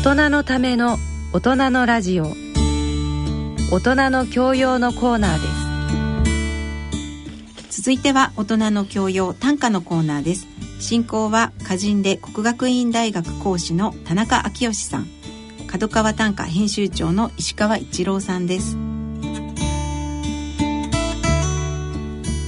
[0.00, 0.96] 大人のための
[1.32, 2.36] 大人のラジオ。
[3.72, 5.48] 大人の教養のコーナーで
[7.68, 7.82] す。
[7.82, 10.46] 続いては大人の教養短歌のコーナーです。
[10.78, 15.08] 進行は歌人で国学院大学講師の田中昭義さん。
[15.66, 18.76] 角川短歌編集長の石川一郎さんです。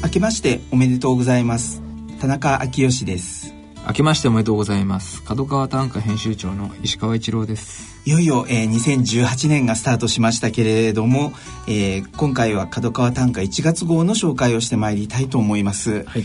[0.04, 1.82] 明けましておめでとうございます。
[2.20, 3.39] 田中昭義です
[3.86, 5.22] 明けましておめでとうございます。
[5.22, 8.00] 角川短歌編集長の石川一郎です。
[8.04, 11.32] いよいよ、えー、2018年がスタートしましたけれども、
[11.66, 16.24] えー、今回は角川短歌1月号の紹介をしてまいりたいと思います、はい、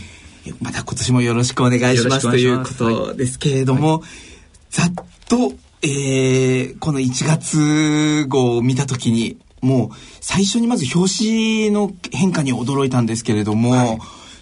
[0.60, 4.08] また今年もよろしくお願いしますということですけれども、はい、
[4.70, 4.92] ざっ
[5.28, 5.52] と、
[5.82, 13.98] えー、この1月号を見た時にもう最初にまず表紙の変化に驚いたんですけれども、はい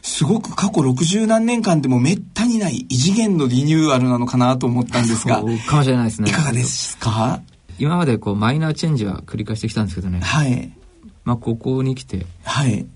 [0.07, 5.37] すごく過去60何年間でもめったにない異次元のリニューアルなのかなと思ったんですが。
[5.37, 5.43] か
[5.77, 6.29] もしれないですね。
[6.31, 7.41] いかがですか？
[7.79, 10.21] 今までこうマイナーチェンジは繰り返してきたんですけどね。
[10.21, 10.73] はい。
[11.25, 12.27] まあここに来て。
[12.45, 12.87] はい。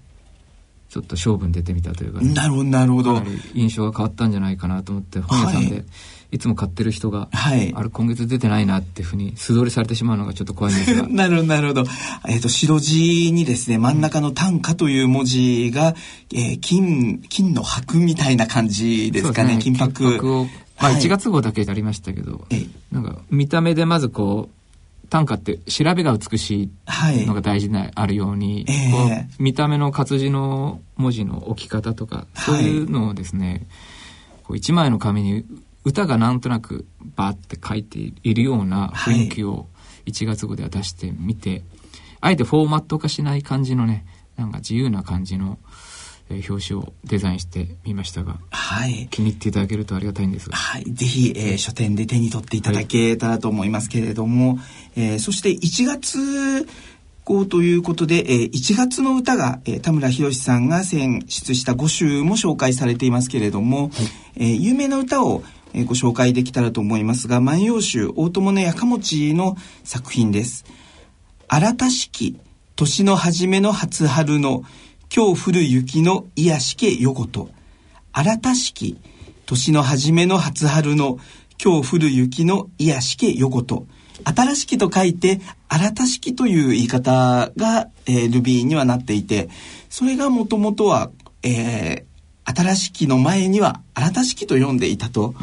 [0.90, 3.22] ちょっと勝負に出てみたというか、ね、なるほど、なるほど。
[3.54, 5.84] 印象が変わったんじゃないかなと思って、本屋さんで、はい
[6.30, 11.06] いつも買ってる人が、はい、あれ今月出てないなっていうふうに素通りされてしまうのがちょっと怖いんですが。
[11.08, 11.84] なるほど、なるほど。
[12.28, 15.94] えっ、ー、と、白地にですね、真ん中の単価という文字が、
[16.34, 19.62] えー、金、金の箔みたいな感じですかね、ね。
[19.62, 19.92] 金箔。
[19.94, 20.44] 金箔を、
[20.80, 24.58] まあ1月号だけでありましたけど、はい、なんか見た目でまずこう、
[25.08, 26.70] 短歌って調べが美しい
[27.26, 33.60] のが大事であるように、はいえー、見た目の活字の文字の置き方とかそういうのをですね、はい、
[34.44, 35.46] こう一枚の紙に
[35.88, 36.86] 歌がなんとなく
[37.16, 39.66] バーって書いているような雰囲気を
[40.06, 41.62] 1月号では出してみて、はい、
[42.20, 45.58] あえてフォーマット化しない感じのねなんか自由な感じの
[46.30, 50.50] え表紙をデザインしてみましたが、はい、気に入っていただけるとありがたいんです。
[50.50, 54.58] が、はい、ぜひ、えー、書店で手に取っていただけたらと思いますけれども、はい、
[54.96, 56.68] えー、そして1月
[57.24, 63.90] 号ということで、えー、1月の歌が、えー、田村宏さんが選出した5首も紹介されていますけれども、はい、
[64.36, 65.42] えー、有名な歌を
[65.74, 70.64] えご紹介できたらと思いますが、万葉集大友のやかもちの作品です。
[71.48, 72.38] 新たしき
[72.76, 74.62] 年の初めの初春の
[75.14, 77.50] 今日降る雪の癒しけよごと。
[78.12, 78.98] 新たしき
[79.46, 81.18] 年の初めの初春の
[81.62, 83.86] 今日降る雪の癒しけよごと。
[84.24, 89.48] 新しきと書いて、新たしきという言い方が、えー、ルビーにはなっていて、
[89.88, 91.10] それがもともとは、
[91.42, 92.04] えー、
[92.56, 95.34] 新しきの前には新たしきと読んでいたと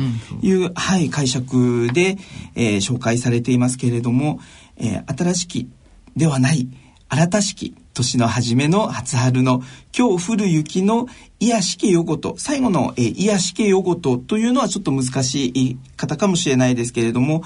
[0.41, 2.17] いう、うん、はい、解釈で、
[2.55, 4.39] えー、紹介されていますけれども、
[4.77, 5.69] えー、新しき
[6.15, 6.67] ではない、
[7.09, 9.61] 新たしき年の初めの初春の
[9.97, 11.07] 今日降る雪の
[11.39, 17.43] 癒しけよごと最後の、えー、癒しけよごとというのはちょっと難しい言い方かもしれないですけれども、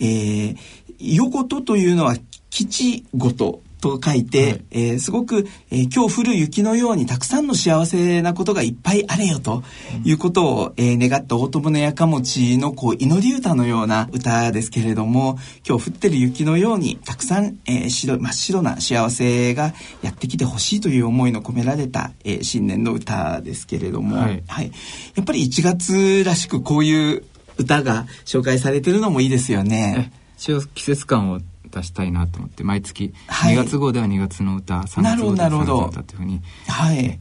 [0.00, 0.56] えー、
[1.00, 2.16] よごとというのは
[2.50, 9.62] 基地ごとと書いて、はい、えー、すごく、えー、今日降る雪のようにたくさんの幸せなことがいっぱいあれよと
[10.04, 19.72] いうことを、えー、願った大友のやかもちのこう祈り歌のような歌ですけれども今日降ってる雪のようにたくさん、えー、白真っ白な幸せが
[20.02, 24.72] やってきてほしいという思いの込められた、えー、新年の歌ですけれども、はい、はい、
[25.14, 27.24] やっぱり1月らしくこういう
[27.58, 30.12] 歌が紹介されてるのもいいですよね。
[30.38, 37.18] 一応季節感を出したいなと思って毎月2月号では2月の歌、はい、3月号では3月の歌っていうふうに、はい、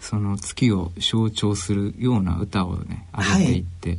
[0.00, 3.98] その月を象徴するような歌をね上げていって、はい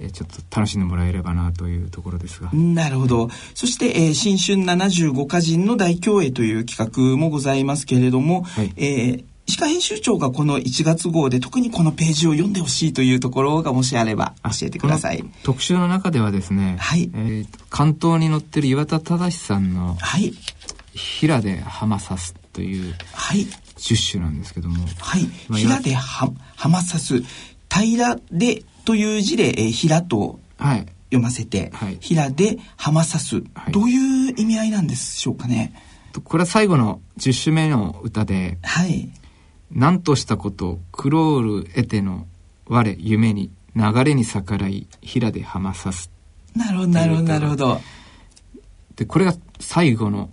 [0.00, 2.50] えちょっと楽しんでもらえればなというところですが。
[2.52, 3.28] なるほど。
[3.54, 15.24] そして、えー、新春75歌人の大競泳という企画もございますけれども、はい、えー、石川編集長がこの1月号で特にこのページを読んでほしいというところがもしあれば教えてください。
[15.42, 20.34] 特集の中ではですね、はい、えー、関東に載ってる岩田忠さんの、はい、
[20.92, 23.46] 平で浜刺すという、はい、
[23.78, 27.22] 10種なんですけども、はい、平では浜刺す
[27.70, 30.86] 平でという字で、えー、平と、はい。
[31.10, 35.72] 読ませて、はい、平で浜刺す、はい、どういう意味合いなんでしょうかね。
[36.22, 39.08] これは最後の10首目の歌で、はい、
[39.70, 42.26] 何としたことクロール得ての
[42.66, 46.10] 我夢に流れに逆らい平で浜さす。
[46.56, 47.80] なるほどなるほどなるほど。
[48.96, 50.30] でこれが最後の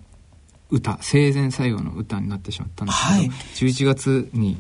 [0.72, 4.58] 歌生前最後の歌になってしまったんですけど、はい、11月に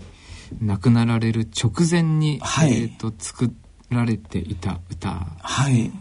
[0.61, 3.51] 亡くなられる直前に、はい、えーと、と作
[3.89, 5.91] られていた歌、はい、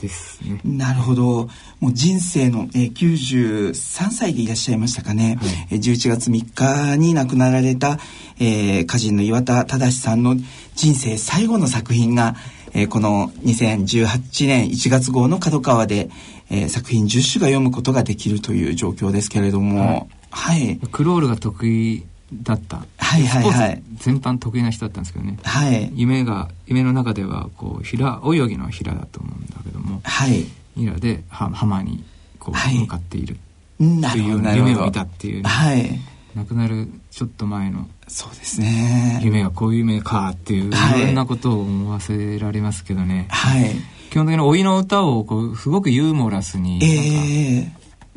[0.00, 0.60] ですね。
[0.64, 1.48] なるほど。
[1.80, 5.38] もう人生の、えー、93歳でいらっしゃいましたかね。
[5.40, 7.98] はい、11月3日に亡くなられた、
[8.38, 10.36] えー、歌人の岩田忠さんの
[10.74, 12.36] 人生最後の作品が、
[12.72, 16.08] えー、この2018年1月号の角川で、
[16.50, 20.66] えー、作品10種が読むことができるという状況ですけれども、はい。
[20.66, 22.84] はい、クロールが得意だった。
[23.04, 23.82] はいはいはい。
[23.98, 25.38] 全般得意な人だったんですけどね。
[25.42, 25.90] はい。
[25.94, 30.46] 夢が、夢の中では、こう、平、泳ぎの平だと思うんだけども、はい。
[30.76, 32.04] 平で浜に、
[32.38, 33.36] こう、向かっている。
[33.78, 36.00] という夢を見たっていう、ね、はい。
[36.34, 43.70] 亡くなるちょっと前のそうですね夢はこういう夢かっていう、はい、いろんなことを思わせられますけどね、はい、
[44.10, 47.70] 基本的に老いの歌をこうすごくユーモラスに、えー、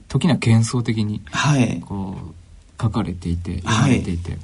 [0.07, 1.21] 時には幻想的に
[1.85, 4.39] こう書かれていて読まれていて、はい、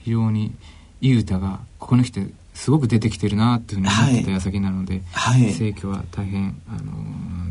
[0.00, 0.54] 非常に
[1.00, 6.92] いい歌がここに来てすごく出てきてるなっていうふうに思ってた矢先なので、はい、盛況は大変、あの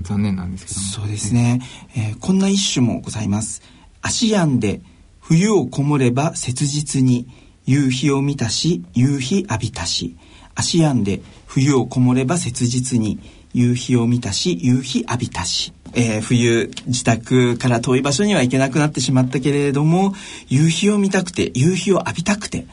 [0.01, 1.62] ー、残念なんですけどそうですね、
[1.96, 3.62] えー、こんな一首もございます
[4.01, 4.81] 「足やんで
[5.19, 7.28] 冬をこもれば切実に
[7.66, 10.16] 夕日を見たし夕日浴びたし。
[10.60, 13.19] 足やんで冬をこもれば切実に
[13.54, 20.13] 夕日を見たし夕日浴びたし、えー、冬自宅から遠い場所には行けなくなってしまったけれども
[20.47, 22.65] 夕日を見たくて夕日を浴びたくて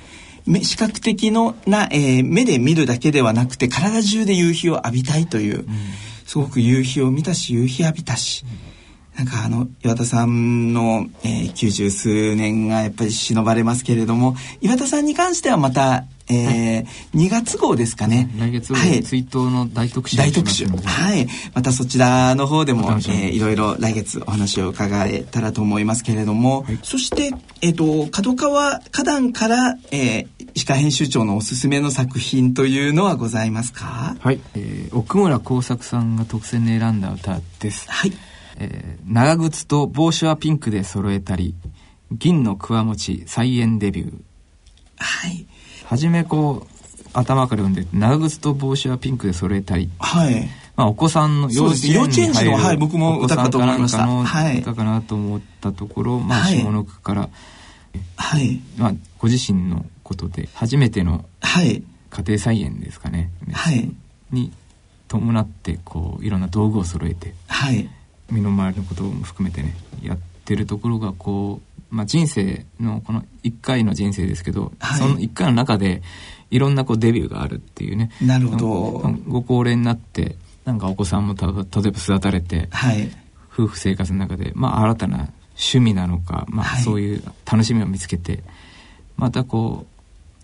[0.62, 5.66] 視覚的のな、えー、目で見るだけではなくて体中で夕日を浴びたいという、うん、
[6.24, 8.75] すごく夕日を見たし夕日浴びたし、うん
[9.16, 18.30] なんかあの岩田さんの、えー、90数年がやっぱり忍ばれますけれども岩田さんに関してはまた、えーはい、2月号ですかね。
[18.38, 20.66] 来月号、はい、追悼の大特集大特集。
[20.66, 21.26] はい。
[21.54, 34.16] またそちらの方でも、えー、いろいろ来月お話を伺えたらと思いますけれども、はい、そして、えーと、角川花壇から、えー、石川編集長のおすすめの作品というのはございますか？
[34.20, 37.90] はい、えー、奥村耕作さんが特選で選んだ歌です。
[37.90, 38.12] はい
[38.58, 41.54] えー、長靴と帽子はピンクで揃えたり
[42.12, 44.18] 銀のくわもち菜園デビュー
[44.98, 45.46] はい
[45.84, 51.76] 初めこう頭から読んで長靴と帽子はピンクで揃えたりはいまあ、お子さんの幼稚
[52.18, 54.06] 園児の、はい、僕も歌かと思いました。
[54.06, 54.58] はい。
[54.58, 57.30] 歌かなと思ったところ、まあ、下の句から、
[58.16, 58.60] はい。
[58.76, 61.82] まあ、ご自身のことで、初めての、はい。
[62.10, 63.30] 家庭菜園ですかね。
[63.52, 63.90] はい。
[64.30, 64.52] に
[65.08, 67.88] 伴って、こう、いろんな道具を揃えて、はい。
[68.30, 71.60] 身の回りのことも含めてねやってるところがこ
[71.92, 76.02] う、まあ、人生のこの1回の人生ですけど、はい、その1回の中で
[76.50, 78.10] いろんなこうデビューがあるっていうね。
[78.20, 78.66] なるほど。
[79.28, 83.10] ご高齢になってなんかお子さんもた例えば育たれて、はい、
[83.52, 88.42] 夫婦生活の中で、まあ、新たな趣味なのか、まあ、そういう楽しみを見つけて、
[89.16, 89.86] またこ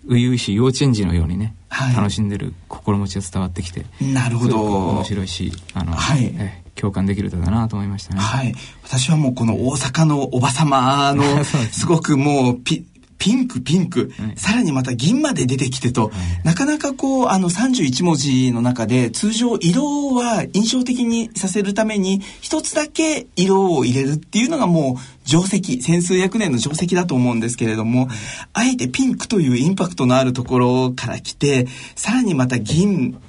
[0.06, 4.88] う初々しい幼稚園児のようにね、はい、楽しんでる心持ちが伝わってきてなるほど。
[4.90, 8.20] 面白いしあの、はい、え共感できる歌だなと思いましたね。
[8.20, 8.54] はい。
[8.82, 12.84] 私はもうこの大阪のおばさまの、 すごくもうピ、
[13.22, 16.12] ピンクピンク、はい、さらにまた銀まで出てきてと、はい、
[16.44, 28.16] なかなかこうあの31文字の中で通常色は印象的にさせるために一つだけ色を入れるっていうのがもう定石千数百年の定石だと思うんですけれども、はい、
[28.54, 33.20] あえてピンクというインパクトのあるところから来てさらにまた銀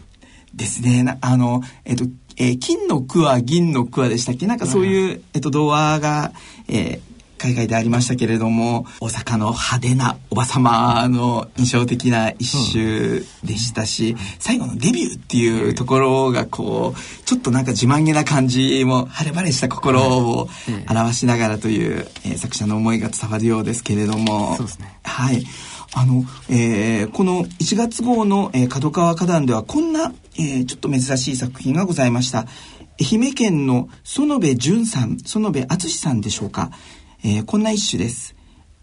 [0.55, 1.17] ですね。
[1.21, 2.05] あのえっと
[2.37, 4.47] えー、金の句は銀の句はでしたっけ？
[4.47, 6.31] なんかそういう、えっと、童話が、
[6.67, 20.47] えー、海外でありましたけれども大阪の派手なおばさまの印象的な一首でしたし、最後のデビューっていうところがこうちょっとなんか自慢げな感じも晴れ晴れした心を
[20.89, 24.55] 表しながらという、えー、作者の思いが伝わるようですけれども。
[24.55, 24.97] そうですね。
[25.03, 25.43] はい。
[25.95, 32.47] あの、えー、この1月号の、えー、角川花壇ではこんな、えー、ちょっと珍しい作品がございました。
[32.99, 36.71] 愛媛県の園部淳さん、園部敦さんでしょうか。
[37.23, 38.35] えー、こんな一首です。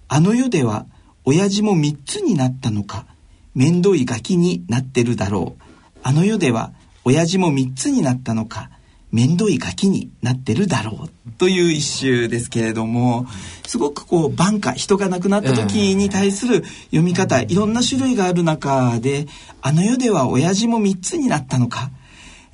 [0.09, 0.87] あの世では、
[1.25, 3.07] 親父も三つになったのか、
[3.55, 5.63] 面倒いガキになってるだろう。
[6.03, 6.73] あの世では、
[7.05, 8.71] 親父も三つになったのか、
[9.13, 13.27] 面倒いガキになってるだろうという一首ですけれども
[13.67, 19.27] すごくこう晩歌人が亡くなった時に対する読み方いろんな種類がある中で
[19.63, 21.91] あの世では親父も三つになったのか、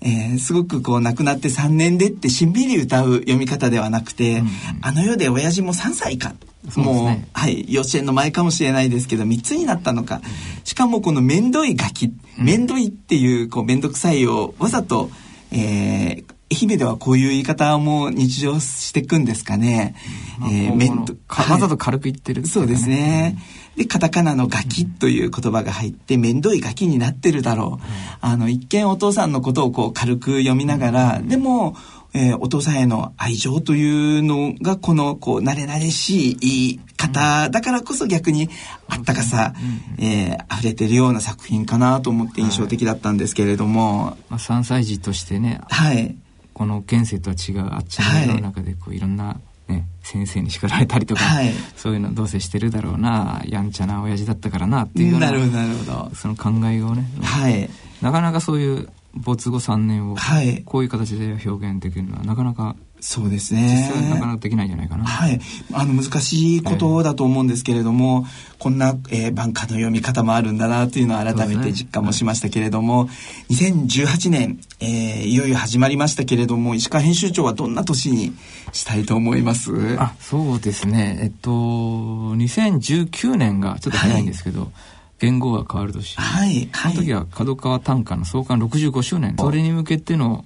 [0.03, 4.43] えー、すごくこう亡くなって3年でってしんびり歌う読み方ではなくて、
[4.83, 6.35] あの世で親父も3歳か。
[6.75, 10.21] もう、ね、はい、幼稚園の前かもしれないですけど3つになったのか、
[10.65, 15.11] しかもこの面倒いガキ面倒いっていうこう面倒くさいをわざと、
[15.53, 19.97] えー、愛媛ではこういう言い方も日常していくんですかね。
[20.39, 21.15] まあ、えー、面倒、
[21.53, 23.37] わざと軽く言ってる、ね、そうですね。
[23.77, 27.85] で、カタカナのガキという言葉が入って、面倒いガキになってるだろう。
[28.21, 31.77] あの、一見お父さんのことをこう軽く読みながら、でも、
[32.15, 38.49] えー、お父さんへの愛情というのがこのこう慣れ慣れしい方だからこそ逆に
[38.89, 39.53] あったかさ、
[39.99, 46.17] うん、えー、溢れてるような作品かなと思って印象的だったんですけれども、はい、まあ、3歳児としてね、はい、
[46.57, 56.15] この現世とは違うあっちの世の中でこういろんな、ね、先生に叱られたりとか、はい、そういうのどうせしてるだろうなやんちゃな親父だったからなっていうようななるほどなるほど。
[56.15, 57.69] その考えをね、はい、
[58.01, 60.17] なかなかそういう没後3年を
[60.65, 63.89] こういう形で表現できるのはなかなかそうですね。
[63.93, 65.05] 実際なかなかできないんじゃないかな。
[65.05, 65.39] はい。
[65.75, 73.17] あの、難しいことだと思うんですけれども、えー、こんな、えー、番歌の読み方もあるんだなというのを改めて実感もしましたけれども、ねは
[73.49, 78.33] い、2018年、えー、いよいよ始まりましたけれども、石川編集長はどんな年に
[78.73, 79.73] したいと思います？
[79.99, 81.19] あ、そうですね。
[81.21, 84.71] えっと、2019年がちょっと早いんですけど、はい
[85.19, 86.17] 言語が変わる年。
[86.17, 86.69] はい。
[86.73, 89.37] その時は角川短歌の創刊65周年。
[89.39, 90.45] それに向けての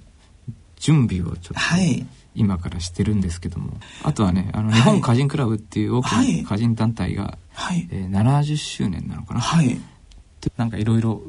[0.77, 1.53] 準備をちょっと。
[1.55, 2.05] はい。
[2.33, 3.73] 今からしてるんですけども
[4.03, 9.77] あとはねあの日本歌人クラブっていう大きな歌人団体が、はいえー、70周年なのかな、はい、
[10.55, 11.21] なんかいろいろ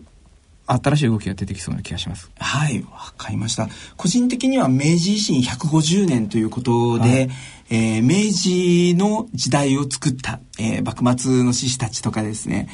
[0.67, 2.31] 新しい動きが出てきそうな気がします。
[2.39, 3.69] はい、わかりました。
[3.97, 7.31] 個人的には明治維新150年ということで、はい、
[7.71, 12.69] えー、明治の時代を作った、えー、幕末の志士たちとかですね、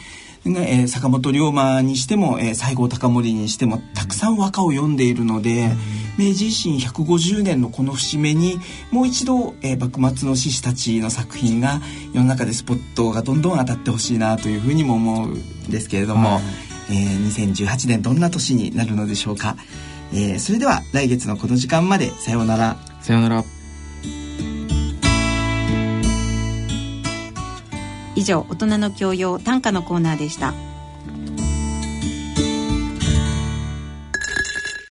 [0.44, 5.70] えー、坂本龍馬にしても、えー、西郷隆盛にしてもたくさん和歌を読んでいるので、
[6.18, 8.58] 明治維新150年のこの節目に
[8.90, 11.80] もう一度、えー、幕末の志士たちの作品が
[12.12, 16.40] 世の中でスポットがどんどん当たってほしいなというふうにも思うんですけれども、
[16.90, 19.56] えー、2018年どんな年になるのでしょうか、
[20.12, 22.10] えー、それでは来月のこの時間まで。
[22.18, 22.76] さようなら。
[23.00, 23.57] さようなら
[28.18, 30.52] 以上大人の教養短歌のコーナーでした。